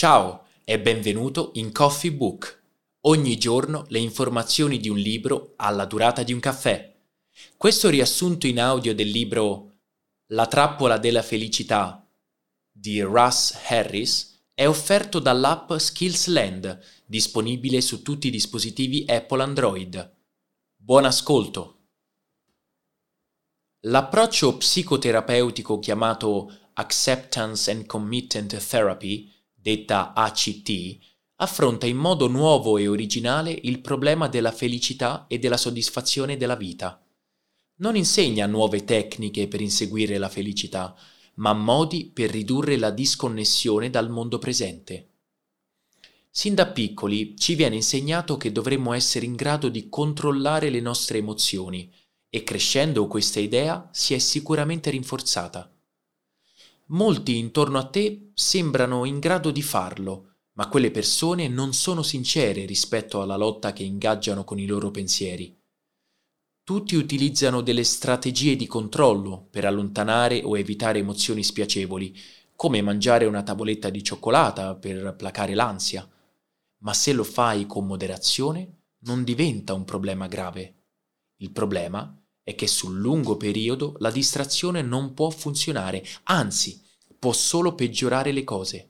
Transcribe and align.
Ciao 0.00 0.46
e 0.64 0.80
benvenuto 0.80 1.50
in 1.56 1.72
Coffee 1.72 2.10
Book. 2.10 2.62
Ogni 3.02 3.36
giorno 3.36 3.84
le 3.88 3.98
informazioni 3.98 4.78
di 4.78 4.88
un 4.88 4.96
libro 4.96 5.52
alla 5.56 5.84
durata 5.84 6.22
di 6.22 6.32
un 6.32 6.40
caffè. 6.40 6.96
Questo 7.58 7.90
riassunto 7.90 8.46
in 8.46 8.60
audio 8.60 8.94
del 8.94 9.08
libro 9.08 9.80
La 10.28 10.46
trappola 10.46 10.96
della 10.96 11.20
felicità 11.20 12.10
di 12.72 13.02
Russ 13.02 13.54
Harris 13.68 14.40
è 14.54 14.66
offerto 14.66 15.18
dall'app 15.18 15.70
Skillsland, 15.74 16.80
disponibile 17.04 17.82
su 17.82 18.00
tutti 18.00 18.28
i 18.28 18.30
dispositivi 18.30 19.04
Apple 19.06 19.42
Android. 19.42 20.16
Buon 20.76 21.04
ascolto! 21.04 21.88
L'approccio 23.80 24.56
psicoterapeutico 24.56 25.78
chiamato 25.78 26.70
Acceptance 26.72 27.70
and 27.70 27.84
Commitment 27.84 28.66
Therapy, 28.66 29.30
detta 29.60 30.12
ACT, 30.14 30.98
affronta 31.36 31.86
in 31.86 31.96
modo 31.96 32.28
nuovo 32.28 32.76
e 32.76 32.86
originale 32.88 33.58
il 33.62 33.80
problema 33.80 34.28
della 34.28 34.52
felicità 34.52 35.26
e 35.26 35.38
della 35.38 35.56
soddisfazione 35.56 36.36
della 36.36 36.56
vita. 36.56 37.02
Non 37.76 37.96
insegna 37.96 38.46
nuove 38.46 38.84
tecniche 38.84 39.48
per 39.48 39.60
inseguire 39.60 40.18
la 40.18 40.28
felicità, 40.28 40.94
ma 41.36 41.54
modi 41.54 42.10
per 42.12 42.30
ridurre 42.30 42.76
la 42.76 42.90
disconnessione 42.90 43.88
dal 43.88 44.10
mondo 44.10 44.38
presente. 44.38 45.08
Sin 46.30 46.54
da 46.54 46.66
piccoli 46.66 47.36
ci 47.36 47.54
viene 47.54 47.76
insegnato 47.76 48.36
che 48.36 48.52
dovremmo 48.52 48.92
essere 48.92 49.24
in 49.24 49.34
grado 49.34 49.68
di 49.68 49.88
controllare 49.88 50.68
le 50.68 50.80
nostre 50.80 51.18
emozioni, 51.18 51.90
e 52.28 52.44
crescendo 52.44 53.06
questa 53.08 53.40
idea 53.40 53.88
si 53.92 54.14
è 54.14 54.18
sicuramente 54.18 54.90
rinforzata. 54.90 55.74
Molti 56.92 57.38
intorno 57.38 57.78
a 57.78 57.86
te 57.86 58.32
sembrano 58.34 59.04
in 59.04 59.20
grado 59.20 59.52
di 59.52 59.62
farlo, 59.62 60.38
ma 60.54 60.68
quelle 60.68 60.90
persone 60.90 61.46
non 61.46 61.72
sono 61.72 62.02
sincere 62.02 62.66
rispetto 62.66 63.22
alla 63.22 63.36
lotta 63.36 63.72
che 63.72 63.84
ingaggiano 63.84 64.42
con 64.42 64.58
i 64.58 64.66
loro 64.66 64.90
pensieri. 64.90 65.56
Tutti 66.64 66.96
utilizzano 66.96 67.60
delle 67.60 67.84
strategie 67.84 68.56
di 68.56 68.66
controllo 68.66 69.46
per 69.50 69.66
allontanare 69.66 70.42
o 70.42 70.58
evitare 70.58 70.98
emozioni 70.98 71.44
spiacevoli, 71.44 72.12
come 72.56 72.82
mangiare 72.82 73.24
una 73.24 73.44
tavoletta 73.44 73.88
di 73.88 74.02
cioccolata 74.02 74.74
per 74.74 75.14
placare 75.16 75.54
l'ansia. 75.54 76.08
Ma 76.78 76.92
se 76.92 77.12
lo 77.12 77.24
fai 77.24 77.66
con 77.66 77.86
moderazione, 77.86 78.78
non 79.04 79.22
diventa 79.22 79.74
un 79.74 79.84
problema 79.84 80.26
grave. 80.26 80.74
Il 81.36 81.52
problema 81.52 82.20
è 82.42 82.54
che 82.56 82.66
sul 82.66 82.98
lungo 82.98 83.36
periodo 83.36 83.94
la 83.98 84.10
distrazione 84.10 84.82
non 84.82 85.14
può 85.14 85.30
funzionare, 85.30 86.04
anzi 86.24 86.88
può 87.20 87.32
solo 87.32 87.74
peggiorare 87.74 88.32
le 88.32 88.42
cose. 88.44 88.88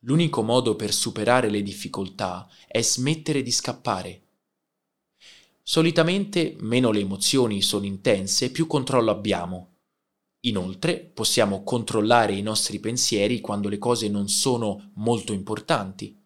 L'unico 0.00 0.42
modo 0.42 0.74
per 0.74 0.92
superare 0.92 1.48
le 1.48 1.62
difficoltà 1.62 2.46
è 2.66 2.82
smettere 2.82 3.42
di 3.42 3.52
scappare. 3.52 4.22
Solitamente 5.62 6.56
meno 6.58 6.90
le 6.90 6.98
emozioni 6.98 7.62
sono 7.62 7.86
intense, 7.86 8.50
più 8.50 8.66
controllo 8.66 9.12
abbiamo. 9.12 9.76
Inoltre 10.40 10.98
possiamo 10.98 11.62
controllare 11.62 12.34
i 12.34 12.42
nostri 12.42 12.80
pensieri 12.80 13.40
quando 13.40 13.68
le 13.68 13.78
cose 13.78 14.08
non 14.08 14.28
sono 14.28 14.90
molto 14.96 15.32
importanti. 15.32 16.20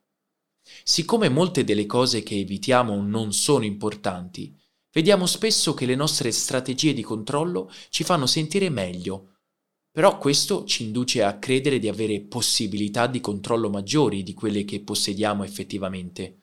Siccome 0.83 1.29
molte 1.29 1.65
delle 1.65 1.85
cose 1.85 2.23
che 2.23 2.39
evitiamo 2.39 3.03
non 3.03 3.35
sono 3.35 3.65
importanti, 3.65 4.57
Vediamo 4.95 5.27
spesso 5.27 5.75
che 5.75 5.87
le 5.87 5.97
nostre 5.97 6.31
strategie 6.31 6.95
di 6.95 7.03
controllo 7.03 7.69
ci 7.89 8.05
fanno 8.05 8.27
sentire 8.27 8.71
meglio, 8.71 9.34
però 9.95 10.19
questo 10.19 10.64
ci 10.64 10.83
induce 10.83 11.23
a 11.23 11.39
credere 11.39 11.78
di 11.78 11.87
avere 11.87 12.19
possibilità 12.19 13.06
di 13.06 13.20
controllo 13.20 13.70
maggiori 13.70 14.25
di 14.25 14.34
quelle 14.34 14.64
che 14.64 14.81
possediamo 14.81 15.45
effettivamente. 15.45 16.41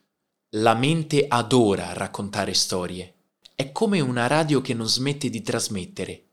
La 0.55 0.73
mente 0.73 1.25
adora 1.27 1.91
raccontare 1.91 2.53
storie. 2.53 3.15
È 3.53 3.73
come 3.73 3.99
una 3.99 4.27
radio 4.27 4.61
che 4.61 4.73
non 4.73 4.87
smette 4.87 5.29
di 5.29 5.41
trasmettere. 5.41 6.27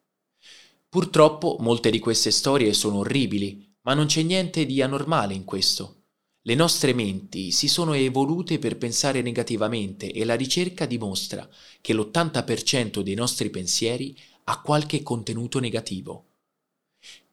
Purtroppo 0.88 1.56
molte 1.58 1.90
di 1.90 1.98
queste 1.98 2.30
storie 2.30 2.72
sono 2.72 2.98
orribili, 2.98 3.68
ma 3.82 3.94
non 3.94 4.06
c'è 4.06 4.22
niente 4.22 4.64
di 4.64 4.80
anormale 4.80 5.34
in 5.34 5.42
questo. 5.42 6.02
Le 6.42 6.54
nostre 6.54 6.94
menti 6.94 7.50
si 7.50 7.66
sono 7.66 7.94
evolute 7.94 8.60
per 8.60 8.78
pensare 8.78 9.22
negativamente 9.22 10.12
e 10.12 10.24
la 10.24 10.36
ricerca 10.36 10.86
dimostra 10.86 11.48
che 11.80 11.94
l'80% 11.94 13.00
dei 13.00 13.16
nostri 13.16 13.50
pensieri 13.50 14.16
ha 14.44 14.60
qualche 14.60 15.02
contenuto 15.02 15.58
negativo. 15.58 16.27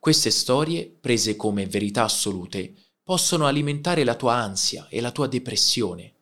Queste 0.06 0.30
storie, 0.30 0.86
prese 1.02 1.36
come 1.36 1.66
verità 1.66 2.04
assolute, 2.04 2.76
possono 3.02 3.48
alimentare 3.48 4.04
la 4.04 4.14
tua 4.14 4.36
ansia 4.36 4.88
e 4.88 5.02
la 5.02 5.10
tua 5.12 5.26
depressione. 5.26 6.14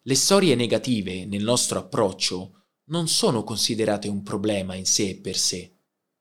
Le 0.00 0.14
storie 0.14 0.54
negative 0.54 1.26
nel 1.26 1.42
nostro 1.42 1.78
approccio 1.78 2.62
non 2.84 3.06
sono 3.06 3.44
considerate 3.44 4.08
un 4.08 4.22
problema 4.22 4.74
in 4.74 4.86
sé 4.86 5.10
e 5.10 5.16
per 5.16 5.36
sé. 5.36 5.74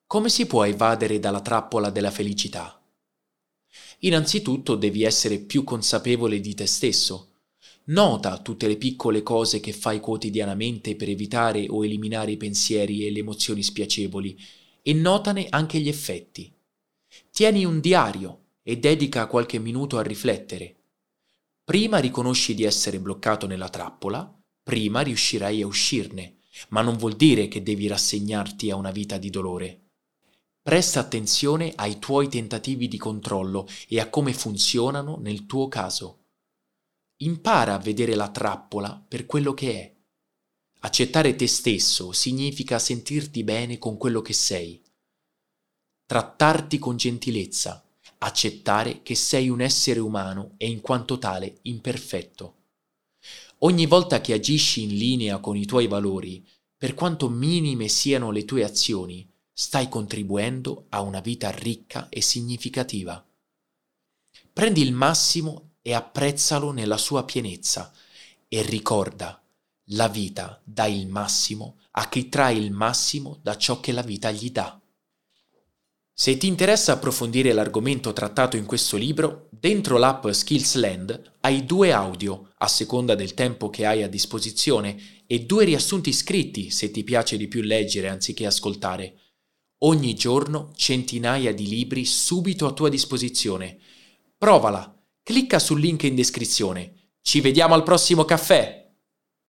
Come 0.06 0.28
si 0.28 0.46
può 0.46 0.66
evadere 0.66 1.20
dalla 1.20 1.40
trappola 1.40 1.90
della 1.90 2.12
felicità? 2.12 2.86
Innanzitutto 4.00 4.76
devi 4.76 5.04
essere 5.04 5.40
più 5.40 5.64
consapevole 5.64 6.42
di 6.42 6.54
te 6.54 6.66
stesso. 6.66 7.36
Nota 7.86 8.40
tutte 8.40 8.68
le 8.68 8.76
piccole 8.76 9.24
cose 9.24 9.62
che 9.62 9.72
fai 9.72 10.02
quotidianamente 10.02 10.98
per 10.98 11.08
evitare 11.08 11.66
o 11.70 11.86
eliminare 11.86 12.32
i 12.32 12.38
pensieri 12.38 13.08
e 13.08 13.12
le 13.12 13.20
emozioni 13.20 13.64
spiacevoli 13.64 14.38
e 14.82 14.92
notane 14.92 15.48
anche 15.50 15.80
gli 15.80 15.88
effetti. 15.88 16.53
Tieni 17.32 17.66
un 17.66 17.80
diario 17.80 18.40
e 18.64 18.78
dedica 18.78 19.28
qualche 19.28 19.60
minuto 19.60 19.98
a 19.98 20.04
riflettere. 20.04 20.76
Prima 21.64 22.00
riconosci 22.00 22.54
di 22.56 22.64
essere 22.64 23.00
bloccato 23.00 23.48
nella 23.48 23.70
trappola, 23.70 24.38
prima 24.62 25.02
riuscirai 25.02 25.62
a 25.62 25.68
uscirne, 25.68 26.38
ma 26.70 26.82
non 26.82 26.98
vuol 26.98 27.16
dire 27.16 27.48
che 27.48 27.64
devi 27.64 27.88
rassegnarti 27.88 28.70
a 28.70 28.76
una 28.76 28.92
vita 28.92 29.18
di 29.18 29.30
dolore. 29.30 29.80
Presta 30.62 31.00
attenzione 31.00 31.74
ai 31.76 32.00
tuoi 32.00 32.30
tentativi 32.30 32.88
di 32.88 32.98
controllo 32.98 33.68
e 33.88 34.00
a 34.00 34.10
come 34.10 34.34
funzionano 34.34 35.18
nel 35.18 35.46
tuo 35.46 35.68
caso. 35.68 36.20
Impara 37.18 37.76
a 37.76 37.80
vedere 37.80 38.16
la 38.16 38.30
trappola 38.30 39.04
per 39.08 39.26
quello 39.26 39.54
che 39.54 39.74
è. 39.74 39.96
Accettare 40.80 41.36
te 41.36 41.48
stesso 41.48 42.12
significa 42.12 42.78
sentirti 42.78 43.44
bene 43.46 43.78
con 43.78 43.96
quello 43.98 44.22
che 44.22 44.34
sei. 44.34 44.83
Trattarti 46.14 46.78
con 46.78 46.96
gentilezza, 46.96 47.84
accettare 48.20 49.02
che 49.02 49.16
sei 49.16 49.50
un 49.50 49.62
essere 49.62 50.00
umano 50.00 50.54
e 50.58 50.70
in 50.70 50.80
quanto 50.80 51.18
tale 51.18 51.58
imperfetto. 51.64 52.58
Ogni 53.62 53.88
volta 53.88 54.22
che 54.22 54.34
agisci 54.34 54.84
in 54.84 54.96
linea 54.96 55.40
con 55.40 55.58
i 55.58 55.66
tuoi 55.66 55.88
valori, 55.88 56.48
per 56.78 56.94
quanto 56.94 57.30
minime 57.30 57.88
siano 57.88 58.30
le 58.30 58.46
tue 58.46 58.64
azioni, 58.64 59.28
stai 59.52 59.90
contribuendo 59.90 60.86
a 60.90 61.02
una 61.02 61.20
vita 61.20 61.50
ricca 61.50 62.10
e 62.10 62.22
significativa. 62.22 63.26
Prendi 64.54 64.84
il 64.84 64.94
massimo 64.94 65.72
e 65.82 65.96
apprezzalo 65.96 66.70
nella 66.70 66.98
sua 66.98 67.24
pienezza 67.24 67.92
e 68.48 68.62
ricorda, 68.62 69.44
la 69.86 70.10
vita 70.10 70.62
dà 70.64 70.86
il 70.86 71.08
massimo 71.08 71.80
a 71.94 72.08
chi 72.08 72.30
trae 72.30 72.54
il 72.54 72.70
massimo 72.70 73.40
da 73.42 73.58
ciò 73.58 73.80
che 73.80 73.92
la 73.92 74.04
vita 74.04 74.30
gli 74.30 74.52
dà. 74.52 74.80
Se 76.16 76.38
ti 76.38 76.46
interessa 76.46 76.94
approfondire 76.94 77.54
l'argomento 77.54 78.14
trattato 78.14 78.56
in 78.56 78.66
questo 78.66 78.98
libro, 78.98 79.48
dentro 79.50 79.98
l'app 79.98 80.30
Skillsland 80.30 81.38
hai 81.40 81.66
due 81.66 81.92
audio, 81.92 82.52
a 82.60 82.68
seconda 82.68 83.16
del 83.16 83.34
tempo 83.34 83.72
che 83.72 83.88
hai 83.88 84.04
a 84.04 84.08
disposizione, 84.08 85.24
e 85.26 85.40
due 85.40 85.66
riassunti 85.66 86.14
scritti 86.14 86.70
se 86.70 86.92
ti 86.92 87.04
piace 87.04 87.36
di 87.36 87.48
più 87.48 87.64
leggere 87.64 88.10
anziché 88.10 88.46
ascoltare. 88.46 89.16
Ogni 89.86 90.14
giorno 90.14 90.72
centinaia 90.76 91.52
di 91.52 91.68
libri 91.68 92.06
subito 92.06 92.68
a 92.68 92.74
tua 92.74 92.90
disposizione. 92.90 93.80
Provala, 94.38 94.96
clicca 95.24 95.58
sul 95.58 95.80
link 95.80 96.04
in 96.04 96.14
descrizione. 96.14 97.14
Ci 97.22 97.42
vediamo 97.42 97.74
al 97.74 97.84
prossimo 97.84 98.24
caffè! 98.24 98.83